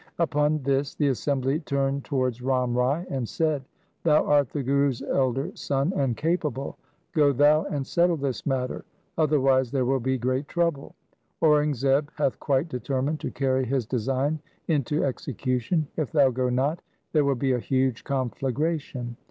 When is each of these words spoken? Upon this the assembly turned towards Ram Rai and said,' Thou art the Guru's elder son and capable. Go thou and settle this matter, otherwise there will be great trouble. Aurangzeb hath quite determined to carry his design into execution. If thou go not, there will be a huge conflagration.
Upon 0.17 0.63
this 0.63 0.95
the 0.95 1.09
assembly 1.09 1.59
turned 1.59 2.05
towards 2.05 2.41
Ram 2.41 2.73
Rai 2.73 3.05
and 3.11 3.29
said,' 3.29 3.61
Thou 4.03 4.25
art 4.25 4.49
the 4.49 4.63
Guru's 4.63 5.03
elder 5.03 5.51
son 5.53 5.93
and 5.95 6.17
capable. 6.17 6.75
Go 7.13 7.31
thou 7.31 7.65
and 7.65 7.85
settle 7.85 8.17
this 8.17 8.43
matter, 8.47 8.83
otherwise 9.19 9.69
there 9.69 9.85
will 9.85 9.99
be 9.99 10.17
great 10.17 10.47
trouble. 10.47 10.95
Aurangzeb 11.43 12.09
hath 12.15 12.39
quite 12.39 12.67
determined 12.67 13.19
to 13.19 13.29
carry 13.29 13.63
his 13.63 13.85
design 13.85 14.39
into 14.67 15.03
execution. 15.03 15.85
If 15.95 16.11
thou 16.11 16.31
go 16.31 16.49
not, 16.49 16.81
there 17.13 17.23
will 17.23 17.35
be 17.35 17.51
a 17.51 17.59
huge 17.59 18.03
conflagration. 18.03 19.17